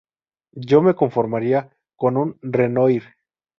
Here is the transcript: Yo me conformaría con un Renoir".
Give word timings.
Yo 0.55 0.81
me 0.81 0.95
conformaría 0.95 1.77
con 1.95 2.17
un 2.17 2.39
Renoir". 2.41 3.03